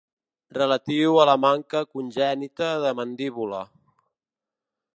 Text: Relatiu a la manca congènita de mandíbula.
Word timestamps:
Relatiu 0.57 1.19
a 1.23 1.27
la 1.29 1.35
manca 1.43 1.81
congènita 1.93 2.71
de 2.85 2.95
mandíbula. 3.01 3.61